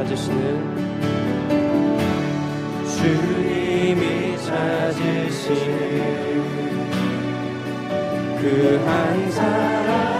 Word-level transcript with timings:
찾으시는 0.00 0.34
주님이 2.86 4.38
찾으시는 4.38 5.60
그 8.40 8.82
한 8.86 9.30
사람. 9.30 10.19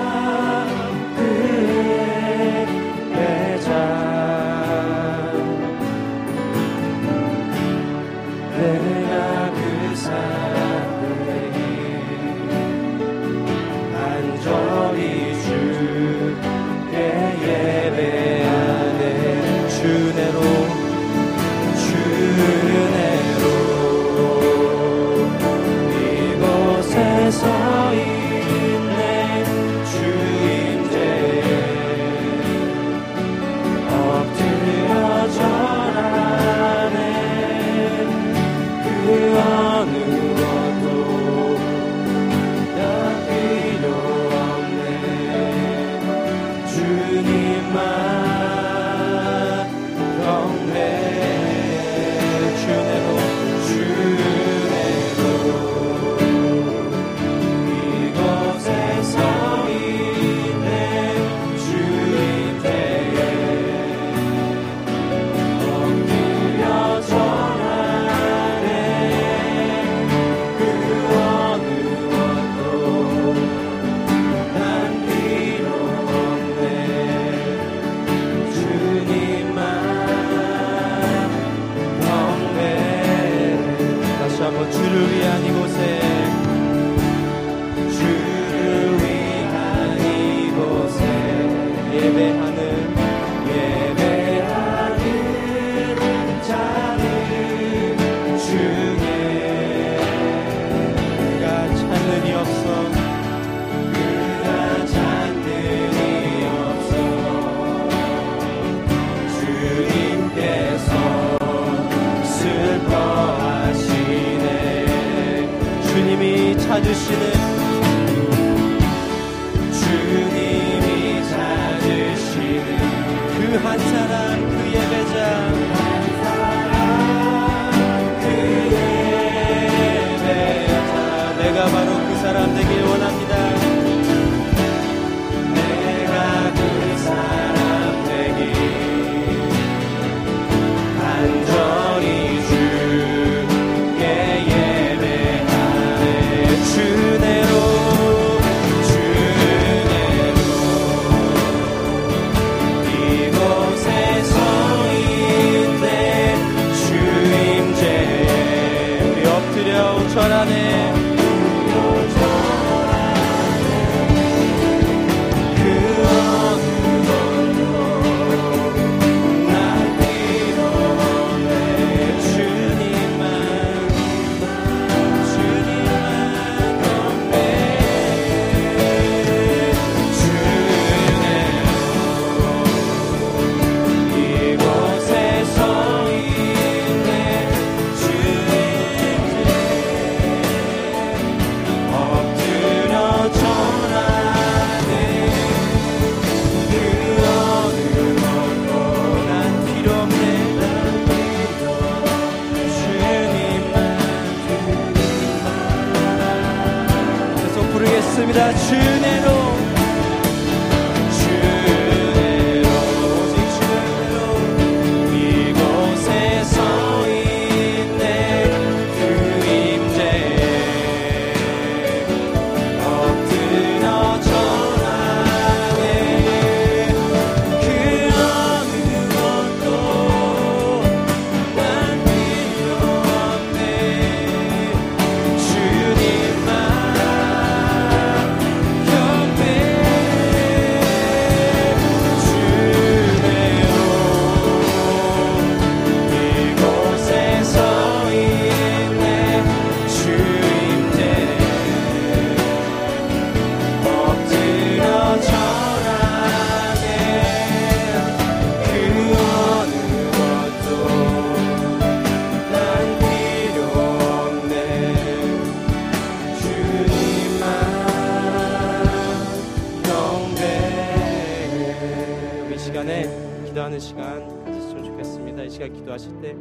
기도하실 275.90 276.20
때 276.20 276.36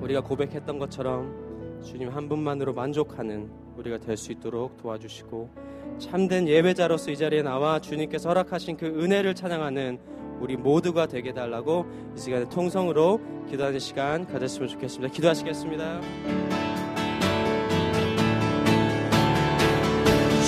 우리가 0.00 0.20
고백했던 0.20 0.78
것처럼 0.78 1.80
주님 1.84 2.08
한 2.08 2.28
분만으로 2.28 2.74
만족하는 2.74 3.48
우리가 3.76 3.98
될 3.98 4.16
수 4.16 4.32
있도록 4.32 4.76
도와주시고 4.78 5.50
참된 5.98 6.48
예배자로서 6.48 7.10
이 7.12 7.16
자리에 7.16 7.42
나와 7.42 7.78
주님께서 7.78 8.28
허락하신 8.30 8.76
그 8.76 8.86
은혜를 8.86 9.34
찬양하는 9.34 9.98
우리 10.40 10.56
모두가 10.56 11.06
되게 11.06 11.32
달라고 11.32 11.86
이 12.16 12.20
시간에 12.20 12.48
통성으로 12.48 13.20
기도하는 13.48 13.78
시간 13.78 14.26
가졌으면 14.26 14.68
좋겠습니다. 14.68 15.12
기도하시겠습니다. 15.14 16.00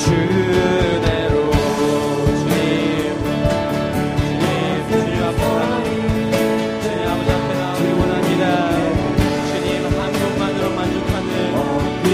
주 0.04 0.95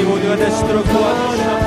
우리 0.03 0.11
모두가 0.11 0.35
될 0.35 0.51
수 0.51 0.65
있도록 0.65 0.85
도와주시옵소서. 0.85 1.62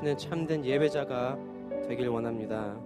드리시는 0.00 0.16
참된 0.16 0.64
예배자가 0.64 1.38
되길 1.88 2.08
원합니다. 2.08 2.78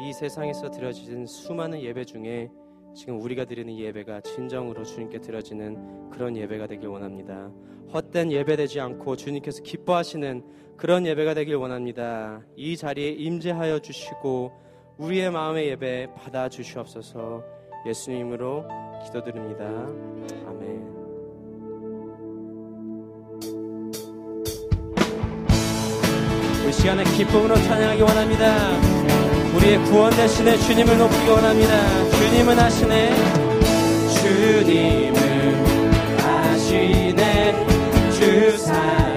이 0.00 0.12
세상에서 0.12 0.70
드려지는 0.70 1.26
수많은 1.26 1.80
예배 1.80 2.04
중에 2.04 2.50
지금 2.94 3.20
우리가 3.20 3.44
드리는 3.44 3.76
예배가 3.76 4.22
진정으로 4.22 4.82
주님께 4.84 5.20
드려지는 5.20 6.10
그런 6.10 6.36
예배가 6.36 6.66
되길 6.66 6.88
원합니다. 6.88 7.50
헛된 7.92 8.32
예배되지 8.32 8.80
않고 8.80 9.16
주님께서 9.16 9.62
기뻐하시는 9.62 10.42
그런 10.76 11.06
예배가 11.06 11.34
되길 11.34 11.56
원합니다. 11.56 12.42
이 12.56 12.76
자리에 12.76 13.10
임재하여 13.10 13.78
주시고 13.80 14.52
우리의 14.98 15.30
마음의 15.30 15.68
예배 15.68 16.14
받아 16.16 16.48
주시옵소서. 16.48 17.44
예수님으로 17.86 18.66
기도드립니다. 19.04 19.64
아멘. 20.46 20.77
우리 26.68 26.74
시간에 26.74 27.02
기쁨으로 27.02 27.54
찬양하기 27.62 28.02
원합니다. 28.02 28.76
우리의 29.56 29.78
구원 29.84 30.14
대신에 30.14 30.54
주님을 30.58 30.98
높이기 30.98 31.30
원합니다. 31.30 32.10
주님은 32.10 32.58
하시네. 32.58 33.16
주님은 34.20 35.64
하시네. 36.20 37.54
주사. 38.12 39.07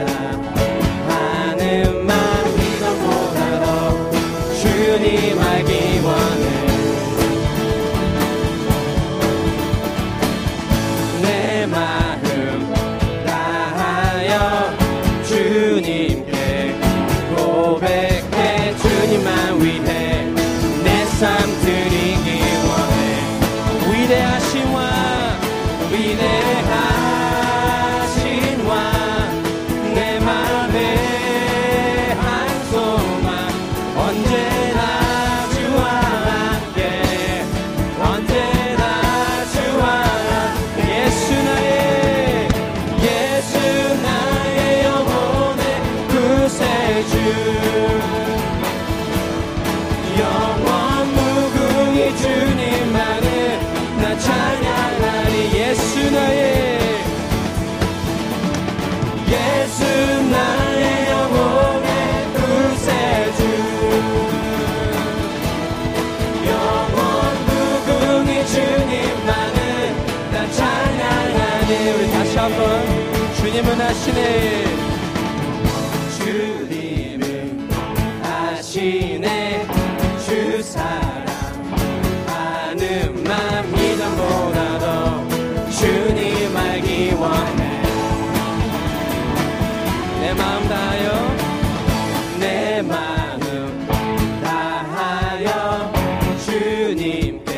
game. 97.12 97.50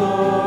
Lord. 0.00 0.37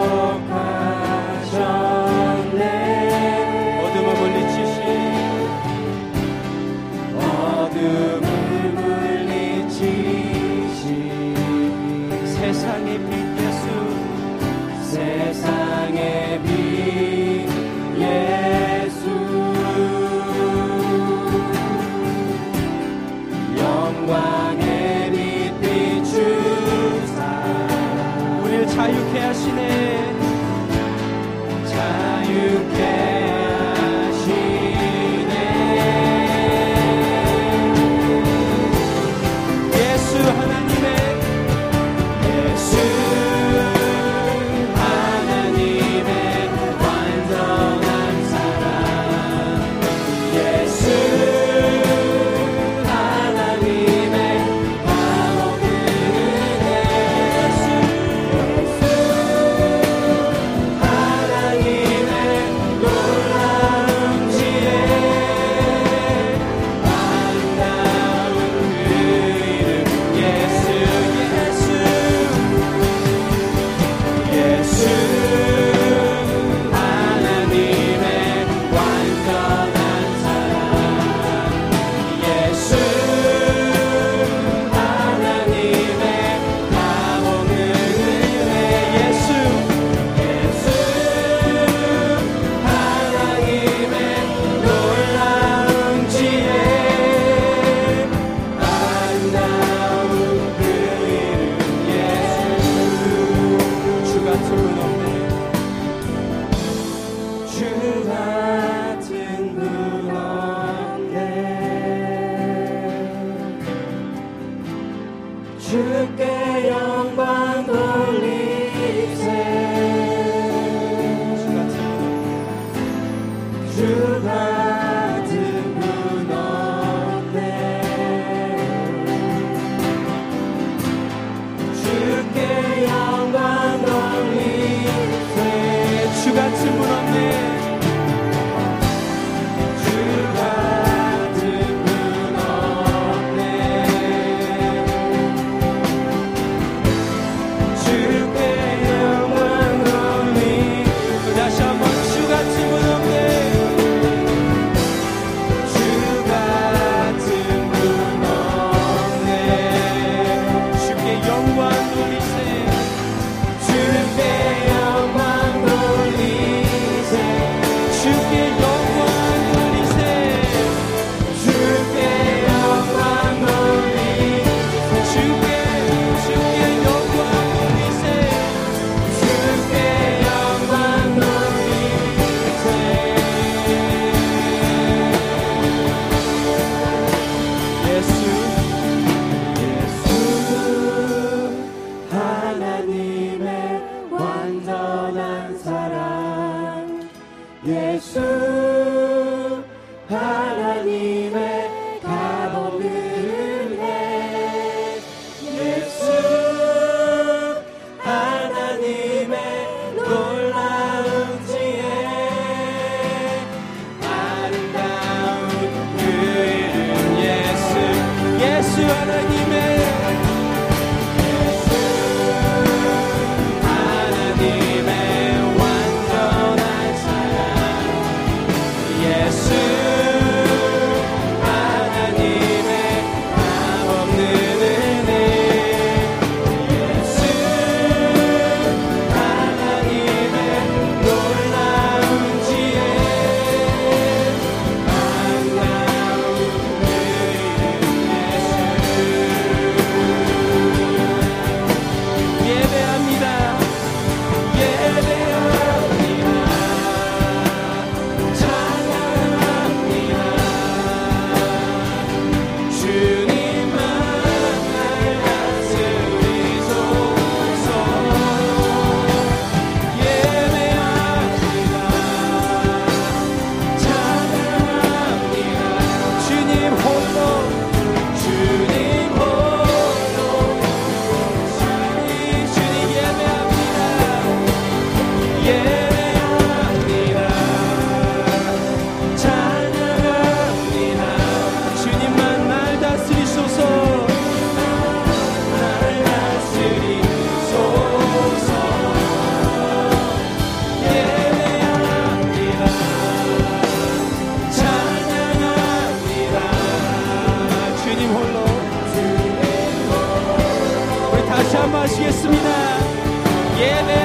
우 313.62 314.01